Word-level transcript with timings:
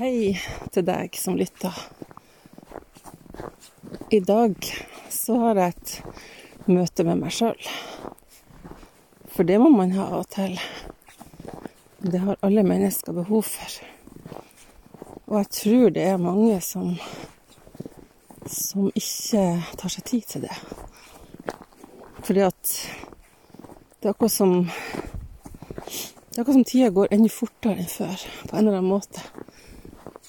Hei 0.00 0.32
til 0.72 0.86
deg 0.88 1.12
som 1.20 1.34
lytter. 1.36 1.76
I 4.08 4.20
dag 4.24 4.54
så 5.12 5.34
har 5.42 5.58
jeg 5.60 5.74
et 5.74 6.70
møte 6.72 7.04
med 7.04 7.20
meg 7.20 7.34
sjøl. 7.36 7.58
For 9.28 9.44
det 9.44 9.58
må 9.60 9.68
man 9.74 9.92
ha 9.92 10.06
av 10.06 10.22
og 10.22 10.30
til. 10.32 10.56
Det 12.00 12.22
har 12.22 12.40
alle 12.40 12.64
mennesker 12.64 13.12
behov 13.18 13.44
for. 13.50 13.76
Og 15.26 15.36
jeg 15.42 15.50
tror 15.58 15.92
det 15.98 16.06
er 16.14 16.24
mange 16.24 16.56
som 16.64 16.96
som 18.48 18.88
ikke 18.96 19.44
tar 19.84 19.92
seg 19.98 20.08
tid 20.14 20.24
til 20.32 20.48
det. 20.48 20.56
Fordi 22.24 22.46
at 22.48 22.72
det 24.00 24.08
er 24.08 24.14
akkurat 24.14 24.32
som 24.38 24.64
Det 24.64 26.38
er 26.38 26.40
akkurat 26.40 26.56
som 26.56 26.64
tida 26.64 26.88
går 26.88 27.12
enda 27.12 27.28
fortere 27.28 27.82
enn 27.82 27.92
før, 27.98 28.28
på 28.48 28.56
en 28.56 28.64
eller 28.64 28.80
annen 28.80 28.94
måte. 28.96 29.28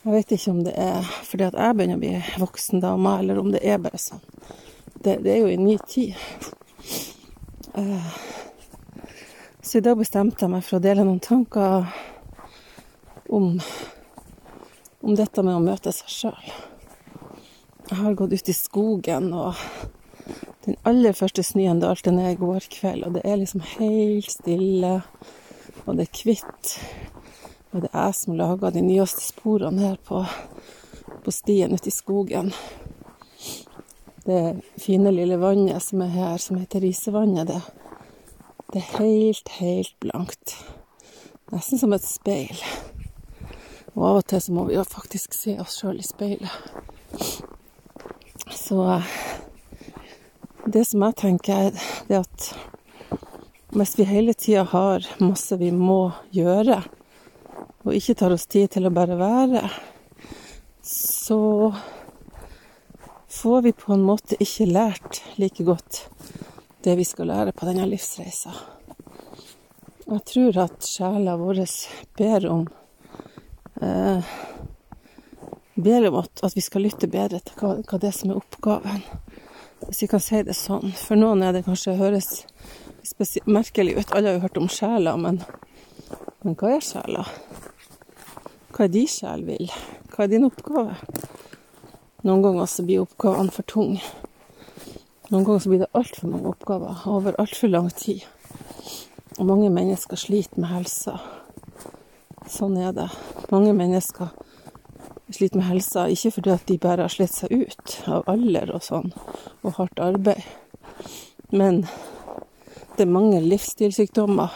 Jeg 0.02 0.14
vet 0.16 0.32
ikke 0.34 0.52
om 0.52 0.64
det 0.66 0.72
er 0.82 1.06
fordi 1.28 1.46
at 1.46 1.56
jeg 1.62 1.78
begynner 1.78 2.00
å 2.00 2.02
bli 2.02 2.40
voksen 2.42 2.82
dame, 2.82 3.12
eller 3.22 3.38
om 3.38 3.52
det 3.54 3.60
er 3.62 3.78
bare 3.84 4.00
sånn. 4.02 4.24
Det, 4.98 5.20
det 5.22 5.36
er 5.36 5.44
jo 5.44 5.52
en 5.52 5.68
ny 5.68 5.76
tid. 5.86 6.16
Uh, 7.78 8.08
så 9.62 9.78
i 9.78 9.84
dag 9.86 10.00
bestemte 10.00 10.48
jeg 10.48 10.54
meg 10.56 10.66
for 10.66 10.80
å 10.80 10.82
dele 10.82 11.06
noen 11.06 11.22
tanker 11.22 11.86
om, 13.30 13.54
om 15.06 15.20
dette 15.20 15.46
med 15.46 15.60
å 15.60 15.62
møte 15.70 15.94
seg 15.94 16.10
sjøl. 16.10 16.52
Jeg 17.92 18.00
har 18.02 18.18
gått 18.18 18.34
ut 18.34 18.50
i 18.50 18.58
skogen, 18.58 19.30
og 19.38 19.62
den 20.66 20.82
aller 20.90 21.14
første 21.14 21.46
snøen 21.46 21.84
dalte 21.84 22.10
ned 22.16 22.34
i 22.34 22.42
går 22.42 22.66
kveld, 22.74 23.06
og 23.06 23.20
det 23.20 23.26
er 23.28 23.38
liksom 23.38 23.62
helt 23.78 24.34
stille, 24.34 24.98
og 25.86 25.94
det 26.00 26.10
er 26.10 26.26
hvitt. 26.26 26.74
Og 27.72 27.84
det 27.84 27.92
jeg 27.94 28.16
som 28.18 28.36
lager 28.36 28.74
de 28.76 28.84
nyeste 28.84 29.24
sporene 29.24 29.86
her 29.86 30.00
på, 30.08 30.26
på 31.24 31.32
stien 31.32 31.72
ute 31.72 31.88
i 31.88 31.96
skogen. 31.96 32.52
Det 34.26 34.42
fine 34.82 35.14
lille 35.16 35.40
vannet 35.42 35.84
som 35.84 36.04
er 36.04 36.12
her, 36.14 36.38
som 36.38 36.60
heter 36.60 36.84
Risevannet, 36.84 37.48
det, 37.48 37.62
det 38.74 38.84
er 38.84 38.92
helt, 39.00 39.56
helt 39.62 39.96
blankt. 40.04 40.58
Nesten 41.52 41.80
som 41.80 41.96
et 41.96 42.06
speil. 42.06 42.60
Og 43.96 44.06
av 44.08 44.22
og 44.22 44.28
til 44.30 44.44
så 44.44 44.54
må 44.56 44.68
vi 44.68 44.78
jo 44.78 44.86
faktisk 44.88 45.34
se 45.36 45.58
oss 45.60 45.80
sjøl 45.82 46.00
i 46.00 46.06
speilet. 46.06 46.54
Så 48.52 49.02
det 50.72 50.86
som 50.88 51.04
jeg 51.08 51.18
tenker, 51.20 51.72
det 52.08 52.20
er 52.20 52.24
at 52.24 52.52
hvis 53.72 53.96
vi 53.96 54.08
hele 54.08 54.36
tida 54.36 54.64
har 54.68 55.08
masse 55.24 55.56
vi 55.60 55.72
må 55.72 56.12
gjøre, 56.36 56.82
og 57.82 57.96
ikke 57.98 58.16
tar 58.20 58.34
oss 58.36 58.48
tid 58.50 58.72
til 58.76 58.88
å 58.88 58.94
bare 58.94 59.18
være, 59.20 59.64
så 60.86 61.42
får 63.32 63.62
vi 63.62 63.74
på 63.78 63.94
en 63.94 64.06
måte 64.06 64.38
ikke 64.42 64.70
lært 64.70 65.22
like 65.42 65.64
godt 65.66 66.06
det 66.86 66.96
vi 66.98 67.06
skal 67.06 67.30
lære 67.30 67.54
på 67.54 67.68
denne 67.70 67.88
livsreisa. 67.90 68.54
Jeg 70.12 70.24
tror 70.28 70.58
at 70.66 70.86
sjela 70.86 71.38
vår 71.40 71.62
ber 72.18 72.48
om 72.50 72.66
eh, 73.82 74.32
ber 75.76 76.08
om 76.10 76.16
at, 76.16 76.56
vi 76.56 76.62
skal 76.62 76.86
lytte 76.86 77.08
bedre 77.08 77.40
til 77.40 77.58
hva, 77.62 77.76
hva 77.88 78.00
det 78.02 78.12
som 78.16 78.32
er 78.32 78.42
oppgaven. 78.42 79.04
Hvis 79.88 80.04
vi 80.04 80.10
kan 80.12 80.22
si 80.22 80.42
det 80.46 80.58
sånn. 80.58 80.92
For 80.98 81.18
noen 81.18 81.42
er 81.46 81.56
det 81.56 81.66
kanskje 81.66 81.98
høres 82.00 82.44
merkelig 83.46 83.98
ut. 83.98 84.14
Alle 84.14 84.30
har 84.30 84.38
jo 84.38 84.46
hørt 84.46 84.60
om 84.62 84.70
sjela, 84.70 85.16
men, 85.18 85.42
men 86.44 86.58
hva 86.60 86.76
er 86.76 86.86
sjela? 86.86 87.26
Hva 88.72 88.88
de 88.88 89.02
sjøl 89.10 89.42
vil? 89.48 89.72
Hva 90.14 90.26
er 90.26 90.32
din 90.32 90.48
oppgave? 90.48 90.94
Noen 92.24 92.44
ganger 92.46 92.70
så 92.72 92.86
blir 92.88 93.04
oppgavene 93.04 93.52
for 93.52 93.68
tunge. 93.68 94.00
Noen 95.32 95.44
ganger 95.44 95.64
så 95.64 95.72
blir 95.72 95.82
det 95.84 95.90
altfor 95.98 96.32
mange 96.32 96.52
oppgaver 96.54 97.04
over 97.12 97.36
altfor 97.42 97.72
lang 97.72 97.90
tid. 97.98 98.24
Og 99.40 99.48
mange 99.50 99.72
mennesker 99.74 100.20
sliter 100.20 100.64
med 100.64 100.72
helsa. 100.72 101.18
Sånn 102.52 102.78
er 102.80 102.96
det. 102.96 103.10
Mange 103.52 103.76
mennesker 103.76 104.32
sliter 105.36 105.60
med 105.60 105.68
helsa, 105.68 106.08
ikke 106.08 106.32
fordi 106.38 106.56
at 106.56 106.68
de 106.68 106.80
bare 106.82 107.06
har 107.08 107.12
slitt 107.12 107.36
seg 107.36 107.52
ut 107.52 107.98
av 108.08 108.28
alder 108.32 108.72
og 108.76 108.84
sånn, 108.84 109.12
og 109.64 109.78
hardt 109.78 110.00
arbeid, 110.04 110.44
men 111.52 111.84
det 112.96 113.06
er 113.06 113.12
mange 113.12 113.40
livsstilssykdommer. 113.44 114.52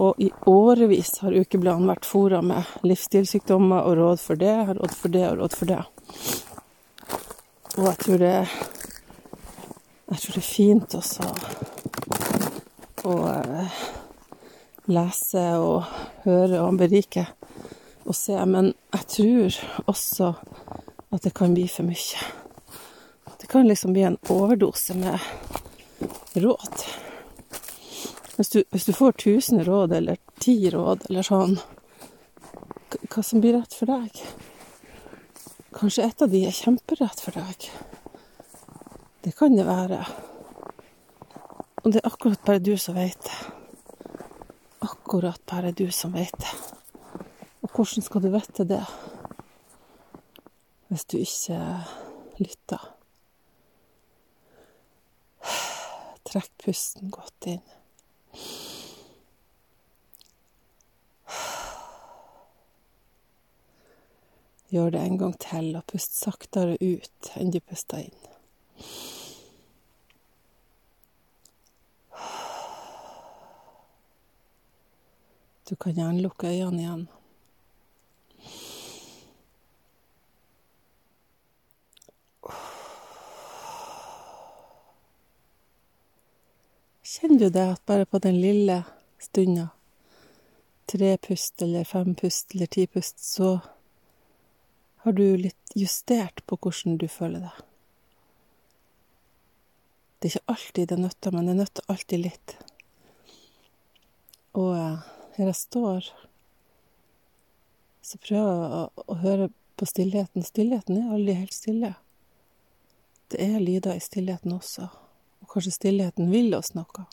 Og 0.00 0.20
i 0.22 0.30
årevis 0.48 1.18
har 1.20 1.34
ukebladene 1.36 1.90
vært 1.90 2.06
fora 2.08 2.40
med 2.40 2.68
livsstilssykdommer 2.88 3.84
og 3.84 3.98
råd 3.98 4.22
for 4.22 4.40
det, 4.40 4.54
råd 4.78 4.94
for 4.96 5.12
det 5.12 5.26
og 5.28 5.42
råd 5.42 5.56
for 5.58 5.68
det. 5.68 5.80
Og 7.76 7.84
jeg 7.84 7.98
tror 8.04 8.22
det, 8.22 8.36
jeg 10.10 10.22
tror 10.22 10.38
det 10.38 10.40
er 10.40 10.46
fint 10.46 10.96
også 10.96 11.26
å 13.10 13.16
eh, 13.34 13.76
lese 14.90 15.44
og 15.60 15.92
høre 16.24 16.64
og 16.64 16.80
berike 16.80 17.26
og 18.06 18.16
se. 18.16 18.38
Men 18.48 18.72
jeg 18.96 19.06
tror 19.16 19.60
også 19.92 20.32
at 21.10 21.28
det 21.28 21.34
kan 21.36 21.52
bli 21.52 21.68
for 21.68 21.84
mye. 21.84 22.24
Det 23.36 23.52
kan 23.52 23.68
liksom 23.68 23.92
bli 23.92 24.08
en 24.08 24.18
overdose 24.32 24.96
med 24.96 25.20
råd. 26.40 27.09
Hvis 28.40 28.48
du, 28.48 28.62
hvis 28.72 28.86
du 28.88 28.94
får 28.96 29.18
1000 29.18 29.64
råd 29.66 29.92
eller 29.92 30.16
10 30.40 30.70
råd 30.72 31.02
eller 31.10 31.26
sånn, 31.26 31.58
hva 33.12 33.20
som 33.20 33.42
blir 33.44 33.52
rett 33.52 33.74
for 33.76 33.90
deg? 33.90 34.14
Kanskje 35.76 36.06
et 36.06 36.22
av 36.24 36.30
de 36.32 36.38
er 36.48 36.54
kjemperett 36.56 37.20
for 37.20 37.36
deg. 37.36 37.66
Det 39.20 39.34
kan 39.36 39.52
det 39.52 39.66
være. 39.68 39.98
Og 41.84 41.92
det 41.92 42.00
er 42.00 42.08
akkurat 42.08 42.40
bare 42.46 42.62
du 42.64 42.70
som 42.80 42.96
vet 42.96 43.20
det. 43.26 43.36
Akkurat 44.88 45.42
bare 45.52 45.74
du 45.76 45.90
som 45.92 46.16
vet 46.16 46.32
det. 46.40 46.54
Og 47.60 47.68
hvordan 47.74 48.06
skal 48.06 48.24
du 48.24 48.30
vite 48.32 48.64
det 48.70 48.80
hvis 50.88 51.04
du 51.12 51.18
ikke 51.20 51.60
lytter? 52.40 52.88
Trekk 56.32 56.50
pusten 56.64 57.12
godt 57.12 57.50
inn. 57.52 57.79
Gjør 64.70 64.90
det 64.94 65.00
en 65.02 65.18
gang 65.18 65.32
til, 65.42 65.72
og 65.76 65.86
pust 65.90 66.14
saktere 66.14 66.76
ut 66.78 67.30
enn 67.36 67.50
du 67.50 67.58
puster 67.60 68.04
inn. 68.06 68.20
Du 75.70 75.74
kan 75.78 75.94
gjerne 75.94 76.22
lukke 76.22 76.46
øynene 76.50 76.82
igjen. 76.82 77.08
Kjenner 87.10 87.38
du 87.38 87.50
det 87.50 87.62
at 87.72 87.86
bare 87.86 88.04
på 88.06 88.18
den 88.22 88.36
lille 88.38 88.84
stunda, 89.18 89.68
tre 90.86 91.16
pust 91.18 91.62
eller 91.62 91.84
fem 91.84 92.14
pust 92.14 92.54
eller 92.54 92.70
ti 92.70 92.84
pust, 92.86 93.18
så 93.18 93.58
har 95.02 95.16
du 95.18 95.24
litt 95.36 95.74
justert 95.74 96.44
på 96.46 96.54
hvordan 96.60 97.00
du 97.02 97.08
føler 97.10 97.48
deg? 97.48 97.56
Det 100.18 100.28
er 100.28 100.36
ikke 100.36 100.54
alltid 100.54 100.88
det 100.92 101.00
nytter, 101.02 101.34
men 101.34 101.50
det 101.50 101.56
nytter 101.58 101.90
alltid 101.90 102.24
litt. 102.28 102.56
Og 104.54 104.70
eh, 104.78 105.12
her 105.34 105.50
jeg 105.50 105.60
står, 105.64 106.14
så 108.06 108.22
prøver 108.22 108.54
jeg 108.54 108.72
å, 108.78 108.86
å 109.02 109.20
høre 109.26 109.52
på 109.74 109.92
stillheten. 109.96 110.46
Stillheten 110.46 111.02
er 111.02 111.12
aldri 111.18 111.40
helt 111.42 111.58
stille. 111.58 111.94
Det 113.34 113.42
er 113.42 113.58
lyder 113.58 113.98
i 113.98 114.10
stillheten 114.12 114.60
også 114.62 114.92
kanskje 115.50 115.74
stillheten 115.74 116.30
vil 116.30 116.54
oss 116.56 116.74
noe. 116.76 117.06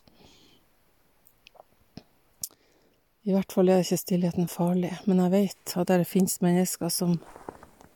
I 3.28 3.34
hvert 3.36 3.52
fall 3.52 3.68
er 3.68 3.82
ikke 3.84 4.00
stillheten 4.00 4.48
farlig, 4.48 4.94
men 5.06 5.20
jeg 5.26 5.34
vet 5.34 5.74
at 5.76 5.90
det 5.92 6.08
finnes 6.08 6.40
mennesker 6.40 6.92
som 6.94 7.18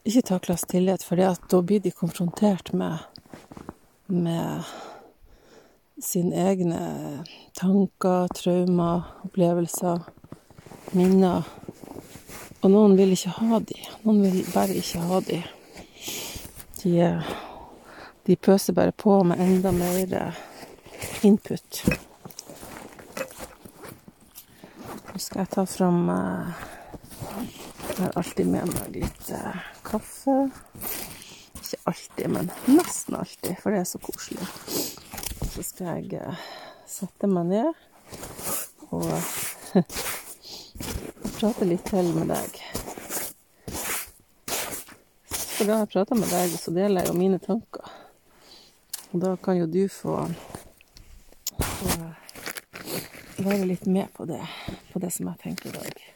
ikke 0.04 0.26
takler 0.28 0.58
stillhet, 0.60 1.06
for 1.08 1.16
da 1.16 1.62
blir 1.62 1.80
de 1.80 1.94
konfrontert 1.96 2.74
med, 2.74 3.00
med 4.08 4.66
sine 6.02 6.36
egne 6.50 6.82
tanker, 7.56 8.28
traumer, 8.36 9.06
opplevelser, 9.24 10.04
minner. 10.98 11.48
Og 12.62 12.74
noen 12.74 12.98
vil 12.98 13.14
ikke 13.16 13.38
ha 13.38 13.62
de. 13.64 13.78
Noen 14.04 14.26
vil 14.26 14.42
bare 14.52 14.76
ikke 14.78 15.06
ha 15.06 15.22
de. 15.30 15.40
De 16.82 16.98
de 18.32 18.36
pøser 18.40 18.72
bare 18.72 18.94
på 18.96 19.18
med 19.28 19.42
enda 19.44 19.74
mer 19.76 20.36
input. 21.28 21.82
Nå 25.12 25.20
skal 25.20 25.42
jeg 25.42 25.50
ta 25.52 25.66
fram 25.68 26.06
uh, 26.08 26.62
Jeg 27.90 27.98
har 27.98 28.16
alltid 28.22 28.48
med 28.48 28.70
meg 28.72 28.94
litt 28.96 29.32
eh, 29.36 29.58
kaffe. 29.84 30.38
Ikke 31.60 31.80
alltid, 31.92 32.30
men 32.32 32.48
nesten 32.72 33.18
alltid, 33.20 33.58
for 33.60 33.76
det 33.76 33.82
er 33.84 33.90
så 33.90 34.00
koselig. 34.00 34.48
Så 35.52 35.66
skal 35.68 35.90
jeg 36.00 36.22
eh, 36.22 36.46
sette 36.88 37.28
meg 37.28 37.52
ned 37.52 38.94
og 38.96 39.12
prate 41.36 41.68
litt 41.68 41.84
til 41.92 42.14
med 42.16 42.32
deg. 42.32 42.62
For 45.28 45.68
da 45.68 45.82
jeg 45.84 45.92
prater 45.98 46.24
med 46.24 46.32
deg, 46.32 46.56
så 46.56 46.72
deler 46.80 47.04
jeg 47.04 47.12
jo 47.12 47.20
mine 47.20 47.42
tanker. 47.44 48.01
Og 49.12 49.20
da 49.22 49.36
kan 49.44 49.60
jo 49.60 49.68
du 49.68 49.84
få, 49.92 50.18
få 51.60 51.92
være 53.44 53.68
litt 53.68 53.86
med 53.86 54.12
på 54.16 54.26
det, 54.30 54.42
på 54.94 55.04
det 55.04 55.12
som 55.14 55.28
jeg 55.32 55.44
tenker 55.44 55.70
i 55.70 55.78
dag 55.80 56.08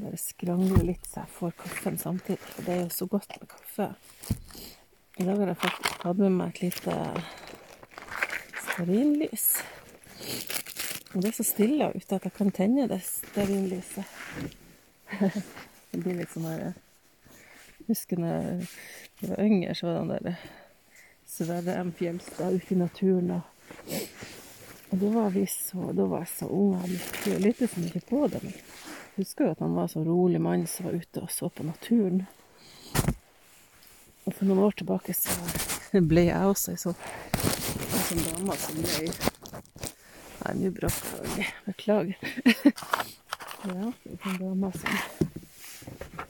bare 0.00 0.20
skrangle 0.20 0.84
litt 0.84 1.06
så 1.08 1.24
jeg 1.24 1.32
får 1.36 1.56
kaffen 1.60 1.98
samtidig. 2.00 2.40
For 2.54 2.66
det 2.66 2.74
er 2.74 2.80
jo 2.82 2.92
så 2.94 3.06
godt 3.10 3.34
med 3.40 3.50
kaffe. 3.50 3.88
I 5.20 5.26
dag 5.26 5.36
har 5.36 5.52
jeg 5.52 5.60
faktisk 5.64 6.04
hatt 6.06 6.22
med 6.22 6.36
meg 6.36 6.54
et 6.54 6.62
lite 6.64 6.96
stearinlys. 8.64 9.46
Og 11.10 11.22
det 11.22 11.30
er 11.30 11.36
så 11.36 11.46
stille 11.46 11.90
ute 11.94 12.16
at 12.16 12.28
jeg 12.28 12.36
kan 12.36 12.54
tenne 12.54 12.86
det 12.90 13.00
stearinlyset. 13.04 14.16
det 15.90 16.00
blir 16.00 16.20
litt 16.22 16.32
sånn 16.32 16.46
her 16.46 16.70
Husker 17.90 18.20
da 18.22 18.34
jeg 19.18 19.30
var 19.32 19.40
yngre, 19.42 19.72
så 19.74 19.88
var 19.88 19.96
det 19.96 20.00
den 20.00 20.28
der 20.28 20.59
Sverre 21.30 21.74
M. 21.74 21.92
Fjelstad 21.92 22.50
ute 22.50 22.74
i 22.74 22.76
naturen. 22.76 23.30
Og, 23.30 23.42
og 24.90 24.98
da 24.98 25.10
var 25.14 25.30
vi 25.30 25.46
så, 25.46 25.92
da 25.94 26.08
var 26.10 26.24
jeg 26.24 26.32
så 26.34 26.48
ung. 26.50 26.74
Jeg 27.24 27.42
lyttet 27.44 27.70
så 27.70 27.82
mye 27.84 28.02
på 28.08 28.24
det. 28.32 28.40
Men 28.42 28.56
husker 29.14 29.46
jo 29.46 29.52
at 29.54 29.62
han 29.62 29.76
var 29.78 29.86
så 29.92 30.02
rolig 30.04 30.40
mann 30.42 30.66
som 30.66 30.88
var 30.88 30.98
ute 30.98 31.22
og 31.22 31.30
så 31.30 31.48
på 31.48 31.66
naturen. 31.68 32.24
Og 34.24 34.34
for 34.34 34.48
noen 34.48 34.64
år 34.66 34.74
tilbake 34.82 35.14
så 35.14 36.02
ble 36.10 36.26
jeg 36.32 36.50
også 36.50 36.74
ei 36.74 36.82
sånn, 36.82 36.98
sånn 38.08 38.26
dame 38.26 38.58
som 38.58 38.82
ble 38.82 39.12
Nei, 40.40 40.52
nå 40.56 40.70
bråker 40.72 41.26
jeg. 41.36 41.48
Beklager. 41.66 42.28
ja, 43.70 43.90
en 43.92 44.20
sånn 44.24 44.38
dame 44.40 44.70
som, 44.74 45.26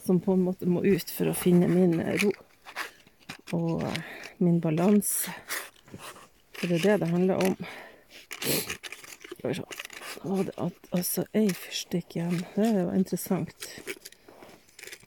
som 0.05 0.21
på 0.21 0.37
en 0.37 0.49
måte 0.49 0.69
må 0.69 0.85
ut 0.85 1.13
for 1.15 1.31
å 1.31 1.37
finne 1.47 1.71
min 1.71 1.97
ro 2.21 2.33
og 3.57 3.87
min 4.41 4.61
balanse. 4.61 5.33
For 6.59 6.67
det 6.67 6.81
er 6.81 6.83
det 6.85 7.01
det 7.01 7.09
handler 7.09 7.35
om. 7.35 7.57
Og 10.23 10.45
det, 10.47 10.53
altså, 10.93 11.25
ei 11.35 11.49
fyrstikk 11.55 12.17
igjen. 12.17 12.45
Det 12.57 12.87
var 12.87 12.95
interessant. 12.95 13.69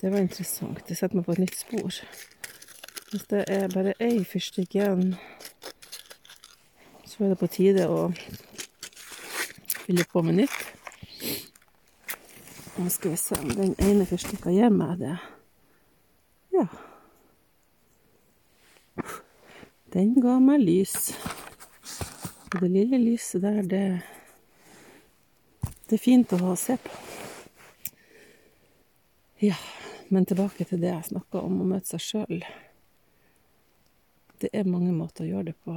Det 0.02 0.12
var 0.12 0.20
interessant. 0.20 0.88
Det 0.88 0.98
setter 0.98 1.20
meg 1.20 1.26
på 1.26 1.36
et 1.36 1.44
nytt 1.46 1.60
spor. 1.60 2.00
Hvis 3.12 3.28
det 3.30 3.44
er 3.48 3.68
bare 3.74 3.94
ei 4.02 4.24
fyrstikk 4.26 4.76
igjen, 4.76 5.16
så 7.06 7.24
er 7.24 7.34
det 7.34 7.42
på 7.44 7.52
tide 7.54 7.86
å 7.86 8.08
fylle 9.84 10.06
på 10.10 10.24
med 10.26 10.42
nytt. 10.42 10.64
Nå 12.74 12.90
skal 12.90 13.14
vi 13.14 13.20
se 13.22 13.38
om 13.38 13.54
den 13.54 13.76
ene 13.78 14.06
fyrstikka 14.10 14.50
gir 14.50 14.74
meg 14.74 14.98
det. 15.04 15.14
Ja. 16.56 16.66
Den 19.94 20.16
ga 20.18 20.40
meg 20.42 20.64
lys. 20.66 21.14
Og 22.54 22.64
det 22.64 22.72
lille 22.74 22.98
lyset 22.98 23.44
der, 23.46 23.62
det 23.62 23.86
det 25.84 26.00
er 26.00 26.02
fint 26.02 26.32
å 26.34 26.38
ha 26.42 26.54
å 26.56 26.58
se 26.58 26.74
på. 26.82 26.90
Ja, 29.44 29.58
men 30.10 30.26
tilbake 30.26 30.66
til 30.66 30.80
det 30.82 30.90
jeg 30.90 31.10
snakka 31.12 31.44
om, 31.44 31.60
å 31.62 31.68
møte 31.70 31.92
seg 31.92 32.02
sjøl. 32.02 32.40
Det 34.42 34.50
er 34.56 34.66
mange 34.66 34.90
måter 34.96 35.28
å 35.28 35.30
gjøre 35.30 35.52
det 35.52 35.56
på. 35.62 35.76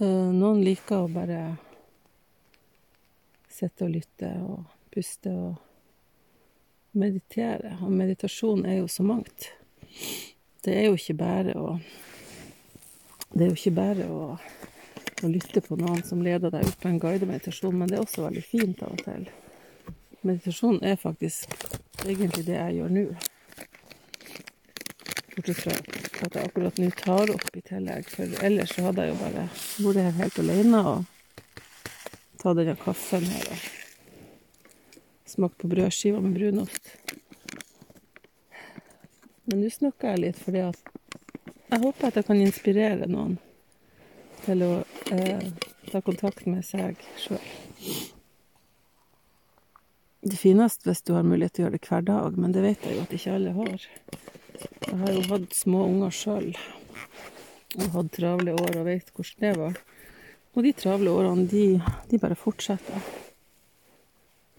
Eh, 0.00 0.30
noen 0.32 0.62
liker 0.64 1.04
å 1.04 1.12
bare 1.12 1.42
sitte 3.52 3.84
og 3.84 3.92
lytte 3.98 4.32
og 4.46 4.64
puste 4.94 5.34
og 5.34 6.96
meditere. 6.96 7.76
Og 7.82 7.92
meditasjon 7.92 8.64
er 8.64 8.80
jo 8.80 8.88
så 8.88 9.04
mangt. 9.04 9.50
Det 10.64 10.72
er 10.78 10.88
jo 10.88 10.96
ikke 10.96 11.20
bare 11.20 11.58
å 11.58 11.74
Det 13.34 13.44
er 13.44 13.50
jo 13.52 13.58
ikke 13.58 13.76
bare 13.76 14.08
å 14.08 14.22
å 15.24 15.28
lytte 15.30 15.62
på 15.64 15.76
noen 15.78 16.02
som 16.06 16.20
leder 16.22 16.52
deg 16.52 16.66
ut 16.68 16.78
på 16.78 16.90
en 16.90 17.00
guidemeditasjon, 17.02 17.74
men 17.74 17.90
det 17.90 17.98
er 17.98 18.04
også 18.04 18.26
veldig 18.26 18.44
fint 18.46 18.82
av 18.86 18.94
og 18.94 19.02
til. 19.02 19.24
Meditasjon 20.26 20.78
er 20.86 20.98
faktisk 21.00 21.54
egentlig 22.04 22.44
det 22.46 22.58
jeg 22.58 22.76
gjør 22.78 22.94
nå. 22.94 23.04
Bortsett 25.34 25.62
fra 25.62 25.74
at 26.26 26.36
jeg 26.38 26.50
akkurat 26.50 26.78
nå 26.82 26.90
tar 26.98 27.32
opp 27.34 27.58
i 27.58 27.64
tillegg, 27.66 28.10
for 28.10 28.46
ellers 28.46 28.74
så 28.74 28.86
hadde 28.88 29.06
jeg 29.06 29.14
jo 29.14 29.18
bare 29.22 29.46
vært 29.86 30.00
her 30.02 30.16
helt 30.20 30.40
alene 30.44 30.82
og 30.92 31.10
tatt 32.38 32.58
denne 32.58 32.76
kaffen 32.78 33.26
her 33.32 33.52
og 33.54 33.66
smakt 35.28 35.58
på 35.62 35.70
brødskiva 35.70 36.22
med 36.22 36.38
brunost. 36.38 36.94
Men 39.48 39.62
nå 39.64 39.72
snakker 39.72 40.14
jeg 40.14 40.24
litt 40.26 40.40
fordi 40.42 40.62
at 40.68 40.97
jeg 41.68 41.82
håper 41.82 42.08
at 42.08 42.16
jeg 42.16 42.26
kan 42.28 42.40
inspirere 42.40 43.08
noen 43.10 43.36
til 44.44 44.62
å 44.64 44.70
eh, 45.12 45.44
ta 45.90 46.00
kontakt 46.04 46.46
med 46.48 46.64
seg 46.66 47.00
sjøl. 47.20 47.42
Det 50.28 50.38
fineste 50.40 50.88
hvis 50.88 51.04
du 51.06 51.14
har 51.14 51.26
mulighet 51.26 51.54
til 51.56 51.64
å 51.64 51.66
gjøre 51.68 51.78
det 51.78 51.88
hver 51.88 52.08
dag, 52.08 52.38
men 52.40 52.54
det 52.54 52.64
vet 52.64 52.84
jeg 52.84 52.96
jo 52.96 53.04
at 53.04 53.14
ikke 53.14 53.36
alle 53.36 53.54
har. 53.56 53.86
Jeg 54.88 54.98
har 55.02 55.14
jo 55.14 55.26
hatt 55.30 55.54
små 55.54 55.84
unger 55.86 56.14
sjøl 56.14 56.50
og 57.78 57.94
hatt 57.94 58.10
travle 58.16 58.56
år 58.56 58.80
og 58.80 58.88
vet 58.88 59.12
hvordan 59.14 59.44
det 59.44 59.54
var. 59.60 59.78
Og 60.56 60.64
de 60.64 60.72
travle 60.74 61.12
årene, 61.12 61.46
de, 61.46 61.64
de 62.10 62.18
bare 62.18 62.38
fortsetter. 62.38 63.04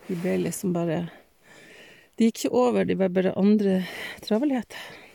De 0.07 0.15
ble 0.17 0.37
liksom 0.45 0.71
bare 0.73 1.07
De 2.17 2.27
gikk 2.27 2.45
ikke 2.45 2.55
over, 2.55 2.85
de 2.85 2.95
var 2.99 3.11
bare 3.15 3.35
andre 3.39 3.81
travelheter. 4.25 5.08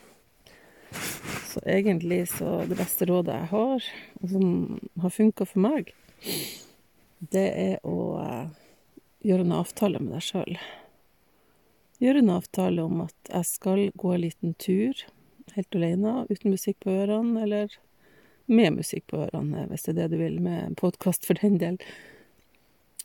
Så 1.55 1.61
egentlig 1.65 2.27
så 2.27 2.65
det 2.67 2.75
beste 2.75 3.05
rådet 3.07 3.31
jeg 3.31 3.47
har, 3.53 3.83
og 4.19 4.31
som 4.33 4.47
har 4.99 5.11
funka 5.15 5.45
for 5.47 5.63
meg, 5.63 5.93
det 7.31 7.45
er 7.47 7.85
å 7.87 7.99
eh, 8.19 8.49
gjøre 9.23 9.45
en 9.45 9.53
avtale 9.61 10.01
med 10.03 10.17
deg 10.17 10.25
sjøl. 10.25 10.57
Gjøre 12.03 12.25
en 12.25 12.33
avtale 12.35 12.83
om 12.83 13.05
at 13.05 13.31
jeg 13.31 13.47
skal 13.53 13.85
gå 13.95 14.11
en 14.11 14.23
liten 14.25 14.57
tur 14.59 15.05
helt 15.55 15.79
alene, 15.79 16.25
uten 16.27 16.57
musikk 16.57 16.81
på 16.83 16.91
ørene, 16.91 17.45
eller 17.47 17.79
med 18.51 18.81
musikk 18.81 19.07
på 19.13 19.23
ørene, 19.29 19.63
hvis 19.71 19.87
det 19.87 19.95
er 19.95 20.01
det 20.01 20.11
du 20.11 20.19
vil, 20.25 20.41
med 20.43 20.75
podkast 20.83 21.23
for 21.23 21.39
den 21.39 21.55
del. 21.63 21.79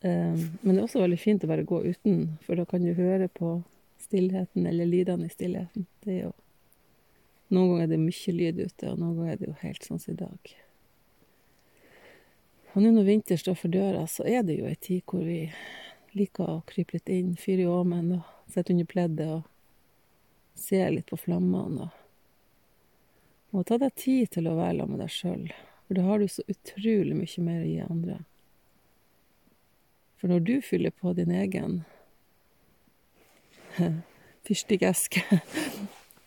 Eh, 0.02 0.34
men 0.34 0.74
det 0.74 0.80
er 0.80 0.88
også 0.88 1.06
veldig 1.06 1.22
fint 1.22 1.46
å 1.46 1.54
bare 1.54 1.70
gå 1.70 1.84
uten, 1.86 2.32
for 2.42 2.58
da 2.58 2.66
kan 2.66 2.82
du 2.82 2.98
høre 2.98 3.30
på 3.30 3.60
stillheten 4.10 4.66
eller 4.66 4.90
lydene 4.90 5.30
i 5.30 5.36
stillheten. 5.38 5.86
Det 6.02 6.16
er 6.18 6.24
jo 6.24 6.38
noen 7.50 7.72
ganger 7.72 7.84
er 7.84 7.92
det 7.92 8.00
mye 8.00 8.34
lyd 8.34 8.60
ute, 8.62 8.90
og 8.90 8.98
noen 8.98 9.16
ganger 9.18 9.32
er 9.32 9.38
det 9.40 9.48
jo 9.48 9.60
helt 9.64 9.86
sånn 9.86 10.02
som 10.02 10.14
i 10.14 10.20
dag. 10.20 10.52
Og 12.70 12.82
nå 12.84 12.92
når 12.94 13.08
vinter 13.08 13.40
står 13.40 13.56
for 13.58 13.72
døra, 13.74 14.04
så 14.06 14.26
er 14.30 14.44
det 14.46 14.60
jo 14.60 14.68
ei 14.70 14.76
tid 14.78 15.02
hvor 15.10 15.24
vi 15.26 15.40
liker 16.14 16.46
å 16.46 16.60
krype 16.66 16.98
litt 16.98 17.10
inn, 17.10 17.34
fyre 17.38 17.64
i 17.64 17.70
åmen 17.70 18.12
og 18.20 18.50
sitte 18.50 18.74
under 18.74 18.86
pleddet 18.90 19.32
og 19.34 19.48
se 20.58 20.78
litt 20.94 21.10
på 21.10 21.18
flammene. 21.18 21.88
Og, 21.88 23.58
og 23.58 23.66
ta 23.66 23.78
deg 23.82 23.94
tid 23.98 24.30
til 24.36 24.46
å 24.46 24.56
være 24.58 24.78
sammen 24.78 24.94
med 24.94 25.02
deg 25.02 25.14
sjøl, 25.14 25.46
for 25.86 25.98
da 25.98 26.06
har 26.06 26.22
du 26.22 26.30
så 26.30 26.46
utrolig 26.46 27.18
mye 27.18 27.46
mer 27.46 27.62
å 27.64 27.70
gi 27.70 27.78
andre. 27.86 28.20
For 30.20 30.30
når 30.30 30.46
du 30.46 30.54
fyller 30.62 30.94
på 30.94 31.14
din 31.18 31.32
egen 31.34 31.80
fyrstikkeske 34.46 35.24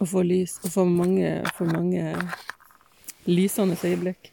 og 0.04 0.10
få 0.12 0.24
lys, 0.28 0.58
og 0.64 0.74
få 0.74 0.84
mange, 0.88 1.30
for 1.56 1.70
mange 1.72 2.04
lysende 3.26 3.78
øyeblikk, 3.80 4.32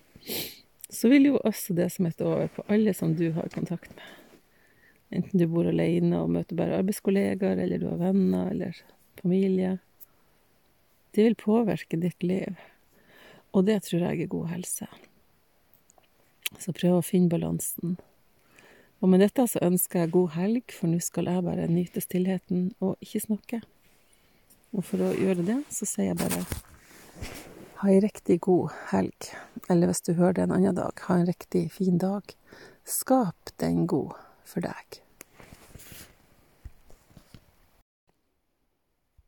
så 0.91 1.09
vil 1.09 1.31
jo 1.31 1.39
også 1.47 1.77
det 1.79 1.93
smitte 1.95 2.27
over 2.27 2.51
på 2.51 2.65
alle 2.69 2.95
som 2.95 3.15
du 3.15 3.29
har 3.37 3.47
kontakt 3.55 3.93
med. 3.95 4.09
Enten 5.11 5.39
du 5.39 5.47
bor 5.51 5.67
alene 5.67 6.19
og 6.23 6.31
møter 6.31 6.59
bare 6.59 6.79
arbeidskollegaer, 6.79 7.59
eller 7.63 7.79
du 7.79 7.89
har 7.91 8.03
venner 8.03 8.51
eller 8.51 8.77
familie. 9.23 9.79
Det 11.15 11.25
vil 11.27 11.39
påvirke 11.39 11.99
ditt 11.99 12.23
liv, 12.23 12.59
og 13.55 13.67
det 13.67 13.81
tror 13.87 14.07
jeg 14.07 14.23
er 14.23 14.31
god 14.31 14.51
helse. 14.53 14.87
Så 16.59 16.75
prøv 16.75 16.99
å 16.99 17.07
finne 17.07 17.31
balansen. 17.31 17.99
Og 19.01 19.11
med 19.11 19.23
dette 19.23 19.47
så 19.49 19.63
ønsker 19.65 20.03
jeg 20.03 20.15
god 20.15 20.35
helg, 20.35 20.75
for 20.75 20.91
nå 20.91 20.99
skal 21.03 21.31
jeg 21.31 21.47
bare 21.47 21.71
nyte 21.71 22.03
stillheten 22.03 22.73
og 22.83 22.99
ikke 23.03 23.23
snakke. 23.27 23.63
Og 24.71 24.87
for 24.87 25.03
å 25.03 25.13
gjøre 25.19 25.45
det, 25.47 25.59
så 25.73 25.89
sier 25.89 26.13
jeg 26.13 26.21
bare 26.21 26.45
ha 27.81 27.89
ei 27.91 28.01
riktig 28.05 28.39
god 28.45 28.75
helg. 28.93 29.31
Eller 29.73 29.91
hvis 29.91 30.05
du 30.07 30.13
hører 30.15 30.37
det 30.39 30.47
en 30.47 30.57
annen 30.59 30.77
dag, 30.77 31.05
ha 31.09 31.17
en 31.17 31.29
riktig 31.29 31.67
fin 31.75 31.99
dag. 32.01 32.35
Skap 32.87 33.55
den 33.63 33.87
god 33.91 34.15
for 34.47 34.63
deg. 34.65 35.01